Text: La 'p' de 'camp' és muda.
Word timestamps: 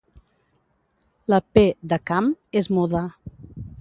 La 1.33 1.39
'p' 1.49 1.67
de 1.93 1.99
'camp' 2.11 2.33
és 2.63 2.71
muda. 2.79 3.03